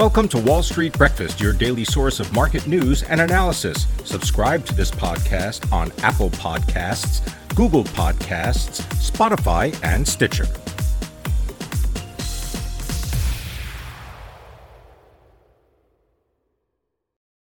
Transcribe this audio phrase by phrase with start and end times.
[0.00, 3.86] Welcome to Wall Street Breakfast, your daily source of market news and analysis.
[4.04, 7.20] Subscribe to this podcast on Apple Podcasts,
[7.54, 10.46] Google Podcasts, Spotify, and Stitcher.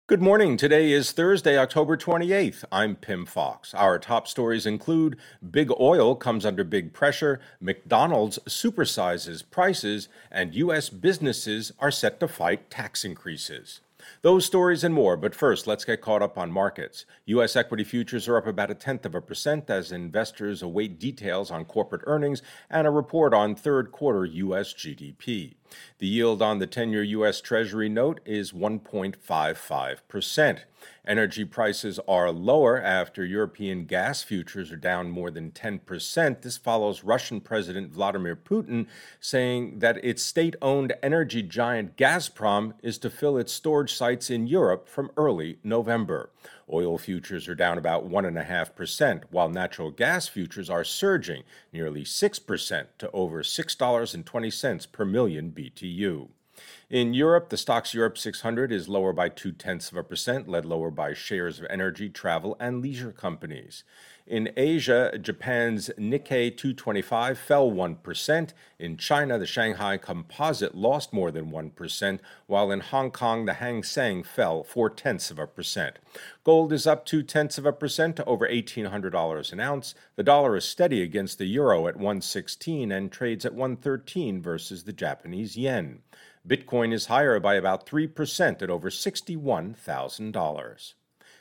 [0.08, 0.56] Good morning.
[0.56, 2.62] Today is Thursday, October 28th.
[2.70, 3.74] I'm Pim Fox.
[3.74, 5.16] Our top stories include
[5.50, 10.90] Big Oil comes under big pressure, McDonald's supersizes prices, and U.S.
[10.90, 13.80] businesses are set to fight tax increases.
[14.22, 17.04] Those stories and more, but first, let's get caught up on markets.
[17.24, 17.56] U.S.
[17.56, 21.64] equity futures are up about a tenth of a percent as investors await details on
[21.64, 24.72] corporate earnings and a report on third quarter U.S.
[24.72, 25.54] GDP.
[25.98, 27.40] The yield on the 10 year U.S.
[27.40, 30.60] Treasury note is 1.55%.
[31.06, 36.42] Energy prices are lower after European gas futures are down more than 10%.
[36.42, 38.86] This follows Russian President Vladimir Putin
[39.20, 44.48] saying that its state owned energy giant Gazprom is to fill its storage sites in
[44.48, 46.30] Europe from early November.
[46.72, 53.10] Oil futures are down about 1.5%, while natural gas futures are surging nearly 6% to
[53.12, 56.28] over $6.20 per million BTU.
[56.88, 60.64] In Europe, the Stoxx Europe 600 is lower by two tenths of a percent, led
[60.64, 63.84] lower by shares of energy, travel, and leisure companies.
[64.26, 68.50] In Asia, Japan's Nikkei 225 fell 1%.
[68.76, 72.18] In China, the Shanghai Composite lost more than 1%,
[72.48, 76.00] while in Hong Kong, the Hang Seng fell 4 tenths of a percent.
[76.42, 79.94] Gold is up 2 tenths of a percent to over $1,800 an ounce.
[80.16, 84.92] The dollar is steady against the euro at 116 and trades at 113 versus the
[84.92, 86.00] Japanese yen.
[86.46, 90.94] Bitcoin is higher by about 3% at over $61,000.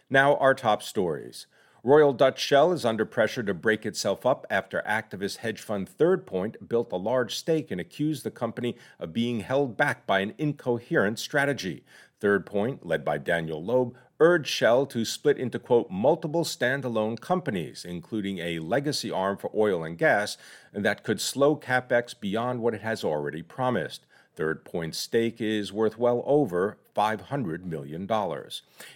[0.07, 1.47] Now, our top stories.
[1.85, 6.25] Royal Dutch Shell is under pressure to break itself up after activist hedge fund Third
[6.25, 10.33] Point built a large stake and accused the company of being held back by an
[10.39, 11.83] incoherent strategy.
[12.19, 17.85] Third Point, led by Daniel Loeb, urged Shell to split into, quote, multiple standalone companies,
[17.85, 20.37] including a legacy arm for oil and gas,
[20.73, 24.07] that could slow capex beyond what it has already promised.
[24.35, 28.09] Third Point's stake is worth well over $500 million.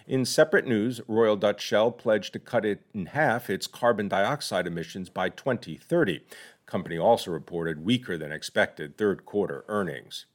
[0.06, 4.66] In separate news, Royal Dutch Shell pledged to cut it in half its carbon dioxide
[4.66, 6.18] emissions by 2030.
[6.18, 6.24] The
[6.66, 10.26] company also reported weaker than expected third quarter earnings.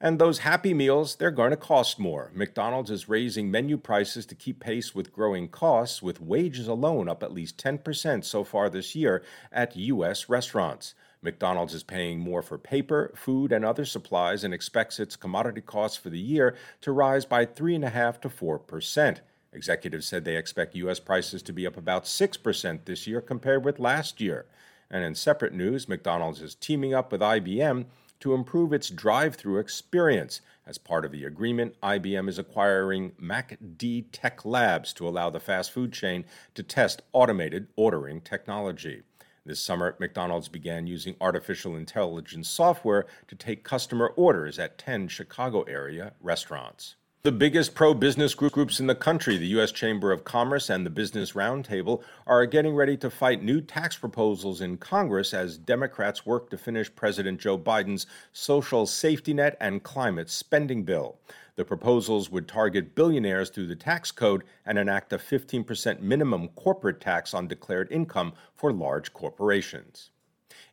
[0.00, 2.30] And those happy meals, they're going to cost more.
[2.34, 7.22] McDonald's is raising menu prices to keep pace with growing costs, with wages alone up
[7.22, 10.28] at least 10% so far this year at U.S.
[10.28, 10.94] restaurants.
[11.24, 15.96] McDonald's is paying more for paper, food, and other supplies and expects its commodity costs
[15.96, 19.22] for the year to rise by 3.5 to 4 percent.
[19.52, 21.00] Executives said they expect U.S.
[21.00, 24.46] prices to be up about 6% this year compared with last year.
[24.90, 27.86] And in separate news, McDonald's is teaming up with IBM
[28.20, 30.40] to improve its drive through experience.
[30.66, 35.72] As part of the agreement, IBM is acquiring McD Tech Labs to allow the fast
[35.72, 36.24] food chain
[36.54, 39.02] to test automated ordering technology.
[39.46, 45.64] This summer, McDonald's began using artificial intelligence software to take customer orders at 10 Chicago
[45.64, 46.96] area restaurants.
[47.24, 49.70] The biggest pro business groups in the country, the U.S.
[49.70, 54.62] Chamber of Commerce and the Business Roundtable, are getting ready to fight new tax proposals
[54.62, 60.30] in Congress as Democrats work to finish President Joe Biden's social safety net and climate
[60.30, 61.18] spending bill.
[61.56, 67.00] The proposals would target billionaires through the tax code and enact a 15% minimum corporate
[67.00, 70.10] tax on declared income for large corporations.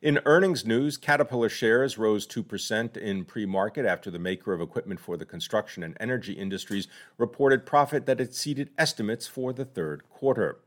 [0.02, 5.00] In earnings news, Caterpillar shares rose 2% in pre market after the maker of equipment
[5.00, 6.88] for the construction and energy industries
[7.20, 10.58] reported profit that exceeded estimates for the third quarter.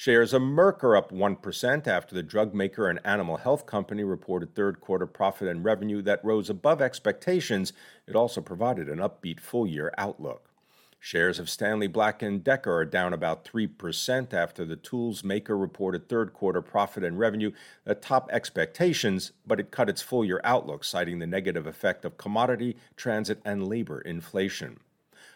[0.00, 4.54] Shares of Merck are up 1% after the drug maker and animal health company reported
[4.54, 7.72] third quarter profit and revenue that rose above expectations.
[8.06, 10.52] It also provided an upbeat full year outlook.
[11.00, 16.08] Shares of Stanley Black & Decker are down about 3% after the tools maker reported
[16.08, 17.50] third quarter profit and revenue
[17.84, 22.16] that top expectations, but it cut its full year outlook citing the negative effect of
[22.16, 24.78] commodity, transit and labor inflation.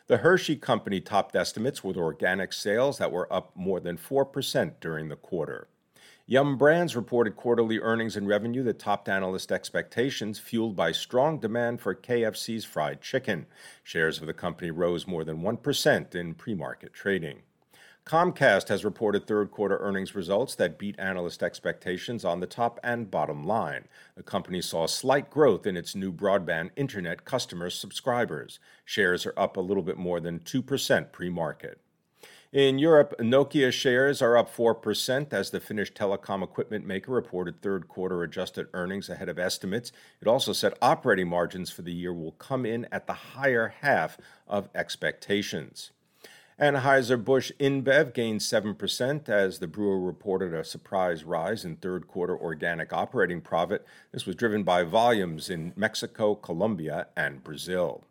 [0.09, 5.09] The Hershey Company topped estimates with organic sales that were up more than 4% during
[5.09, 5.69] the quarter.
[6.27, 11.81] Yum Brands reported quarterly earnings and revenue that topped analyst expectations, fueled by strong demand
[11.81, 13.47] for KFC's fried chicken.
[13.83, 17.43] Shares of the company rose more than 1% in pre market trading.
[18.05, 23.11] Comcast has reported third quarter earnings results that beat analyst expectations on the top and
[23.11, 23.87] bottom line.
[24.17, 28.59] The company saw slight growth in its new broadband internet customer subscribers.
[28.85, 31.81] Shares are up a little bit more than 2% pre market.
[32.53, 37.87] In Europe, Nokia shares are up 4% as the Finnish telecom equipment maker reported third
[37.87, 39.93] quarter adjusted earnings ahead of estimates.
[40.21, 44.19] It also said operating margins for the year will come in at the higher half
[44.49, 45.93] of expectations.
[46.61, 52.93] Anheuser-Busch InBev gained 7% as the brewer reported a surprise rise in third quarter organic
[52.93, 53.87] operating profit.
[54.13, 58.05] This was driven by volumes in Mexico, Colombia, and Brazil.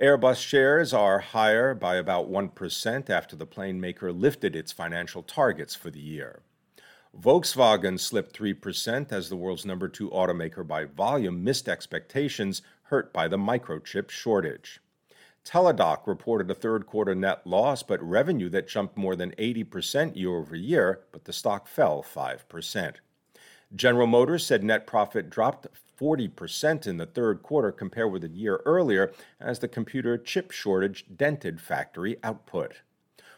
[0.00, 5.74] Airbus shares are higher by about 1% after the plane maker lifted its financial targets
[5.74, 6.42] for the year.
[7.18, 13.26] Volkswagen slipped 3% as the world's number two automaker by volume missed expectations, hurt by
[13.26, 14.80] the microchip shortage.
[15.46, 20.36] Teladoc reported a third quarter net loss, but revenue that jumped more than 80% year
[20.36, 22.96] over year, but the stock fell 5%.
[23.74, 25.68] General Motors said net profit dropped
[26.00, 31.04] 40% in the third quarter compared with a year earlier as the computer chip shortage
[31.16, 32.80] dented factory output.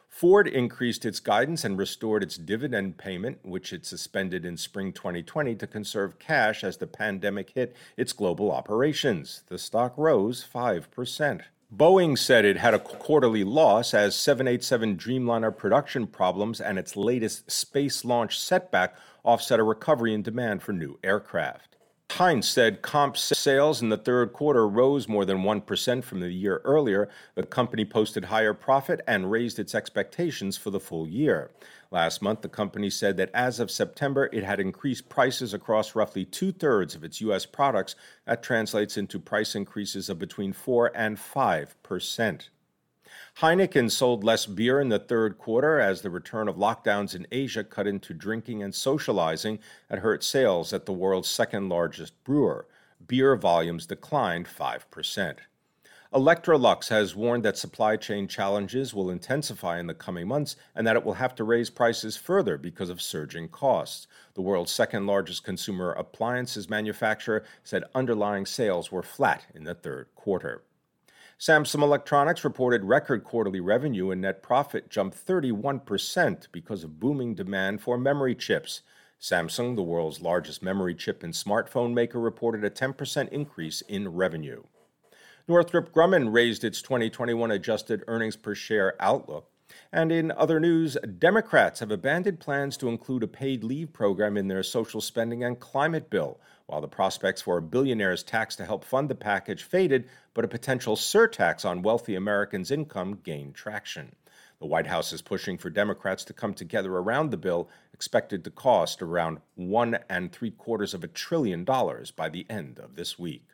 [0.08, 5.54] Ford increased its guidance and restored its dividend payment, which it suspended in spring 2020
[5.56, 9.42] to conserve cash as the pandemic hit its global operations.
[9.48, 11.42] The stock rose 5%.
[11.74, 17.50] Boeing said it had a quarterly loss as 787 Dreamliner production problems and its latest
[17.50, 21.76] space launch setback offset a recovery in demand for new aircraft.
[22.10, 26.60] Heinz said comp sales in the third quarter rose more than 1% from the year
[26.64, 27.08] earlier.
[27.36, 31.50] The company posted higher profit and raised its expectations for the full year.
[31.90, 36.24] Last month, the company said that as of September, it had increased prices across roughly
[36.24, 37.46] two thirds of its U.S.
[37.46, 37.94] products.
[38.26, 42.50] That translates into price increases of between 4 and 5 percent.
[43.40, 47.62] Heineken sold less beer in the third quarter as the return of lockdowns in Asia
[47.62, 52.66] cut into drinking and socializing and hurt sales at the world's second largest brewer.
[53.06, 55.36] Beer volumes declined 5%.
[56.12, 60.96] Electrolux has warned that supply chain challenges will intensify in the coming months and that
[60.96, 64.08] it will have to raise prices further because of surging costs.
[64.34, 70.08] The world's second largest consumer appliances manufacturer said underlying sales were flat in the third
[70.16, 70.62] quarter.
[71.40, 77.80] Samsung Electronics reported record quarterly revenue and net profit jumped 31% because of booming demand
[77.80, 78.82] for memory chips.
[79.20, 84.64] Samsung, the world's largest memory chip and smartphone maker, reported a 10% increase in revenue.
[85.46, 89.48] Northrop Grumman raised its 2021 adjusted earnings per share outlook.
[89.92, 94.48] And in other news, Democrats have abandoned plans to include a paid leave program in
[94.48, 98.84] their social spending and climate bill, while the prospects for a billionaire's tax to help
[98.84, 104.14] fund the package faded, but a potential surtax on wealthy Americans' income gained traction.
[104.58, 108.50] The White House is pushing for Democrats to come together around the bill, expected to
[108.50, 113.18] cost around one and three quarters of a trillion dollars by the end of this
[113.18, 113.46] week.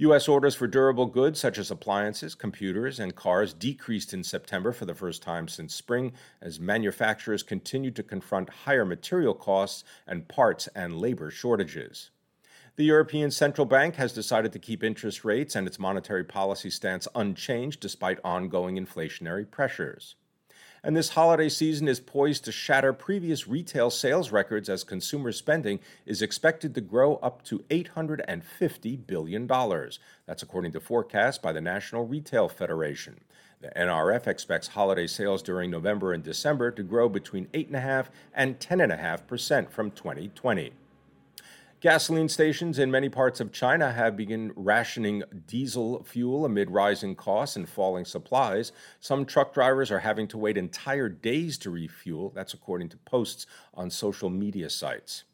[0.00, 0.28] U.S.
[0.28, 4.94] orders for durable goods such as appliances, computers, and cars decreased in September for the
[4.94, 10.96] first time since spring as manufacturers continued to confront higher material costs and parts and
[10.96, 12.12] labor shortages.
[12.76, 17.06] The European Central Bank has decided to keep interest rates and its monetary policy stance
[17.14, 20.14] unchanged despite ongoing inflationary pressures
[20.82, 25.80] and this holiday season is poised to shatter previous retail sales records as consumer spending
[26.06, 29.46] is expected to grow up to $850 billion.
[29.46, 33.20] That's according to forecasts by the National Retail Federation.
[33.60, 39.26] The NRF expects holiday sales during November and December to grow between 8.5 and 10.5
[39.26, 40.72] percent from 2020.
[41.80, 47.56] Gasoline stations in many parts of China have begun rationing diesel fuel amid rising costs
[47.56, 48.70] and falling supplies.
[49.00, 52.32] Some truck drivers are having to wait entire days to refuel.
[52.34, 55.24] That's according to posts on social media sites.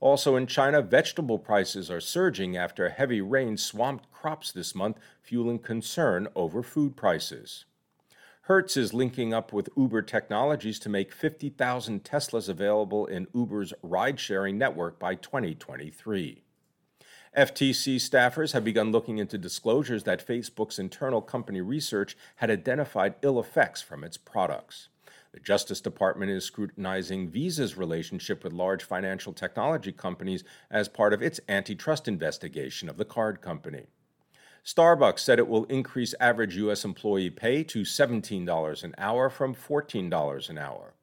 [0.00, 5.58] Also in China, vegetable prices are surging after heavy rain swamped crops this month, fueling
[5.58, 7.66] concern over food prices.
[8.50, 14.18] Hertz is linking up with Uber Technologies to make 50,000 Teslas available in Uber's ride
[14.18, 16.42] sharing network by 2023.
[17.38, 23.38] FTC staffers have begun looking into disclosures that Facebook's internal company research had identified ill
[23.38, 24.88] effects from its products.
[25.30, 30.42] The Justice Department is scrutinizing Visa's relationship with large financial technology companies
[30.72, 33.86] as part of its antitrust investigation of the card company.
[34.64, 36.84] Starbucks said it will increase average U.S.
[36.84, 40.94] employee pay to $17 an hour from $14 an hour.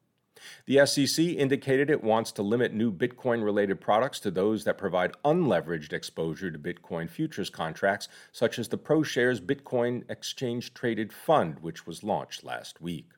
[0.66, 5.12] The SEC indicated it wants to limit new Bitcoin related products to those that provide
[5.24, 11.86] unleveraged exposure to Bitcoin futures contracts, such as the ProShares Bitcoin Exchange Traded Fund, which
[11.86, 13.10] was launched last week.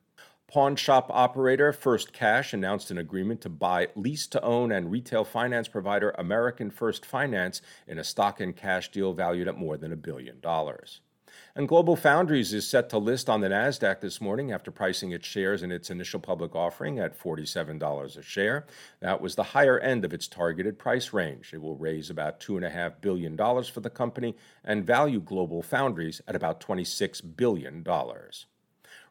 [0.51, 5.23] Pawn shop operator First Cash announced an agreement to buy lease to own and retail
[5.23, 9.93] finance provider American First Finance in a stock and cash deal valued at more than
[9.93, 10.99] a billion dollars.
[11.55, 15.25] And Global Foundries is set to list on the NASDAQ this morning after pricing its
[15.25, 18.65] shares in its initial public offering at $47 a share.
[18.99, 21.53] That was the higher end of its targeted price range.
[21.53, 26.59] It will raise about $2.5 billion for the company and value Global Foundries at about
[26.59, 27.85] $26 billion.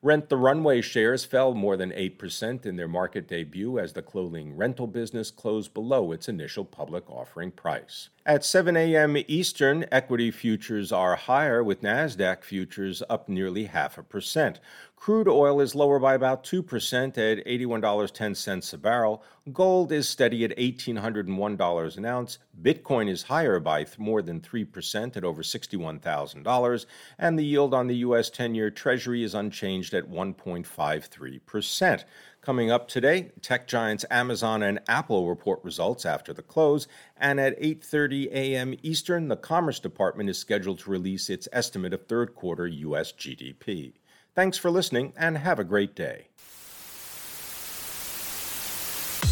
[0.03, 4.57] Rent the Runway shares fell more than 8% in their market debut as the clothing
[4.57, 8.09] rental business closed below its initial public offering price.
[8.25, 9.19] At 7 a.m.
[9.29, 14.59] Eastern, equity futures are higher, with NASDAQ futures up nearly half a percent.
[15.01, 19.25] Crude oil is lower by about 2% at $81.10 a barrel.
[19.51, 22.39] Gold is steady at $1,801 an ounce.
[22.61, 26.87] Bitcoin is higher by th- more than 3% at over $61,000.
[27.19, 28.29] And the yield on the U.S.
[28.29, 32.05] 10 year Treasury is unchanged at 1.53%.
[32.43, 37.59] Coming up today, tech giants Amazon and Apple report results after the close, and at
[37.59, 38.75] 8:30 a.m.
[38.83, 43.95] Eastern, the Commerce Department is scheduled to release its estimate of third quarter US GDP.
[44.35, 46.27] Thanks for listening and have a great day.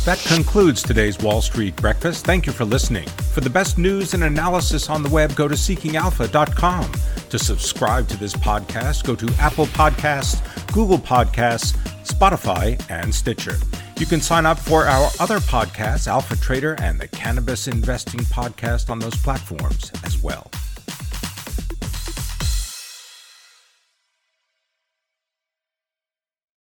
[0.05, 2.25] That concludes today's Wall Street Breakfast.
[2.25, 3.07] Thank you for listening.
[3.35, 6.93] For the best news and analysis on the web, go to seekingalpha.com.
[7.29, 10.41] To subscribe to this podcast, go to Apple Podcasts,
[10.73, 13.57] Google Podcasts, Spotify, and Stitcher.
[13.99, 18.89] You can sign up for our other podcasts, Alpha Trader and the Cannabis Investing Podcast,
[18.89, 20.51] on those platforms as well.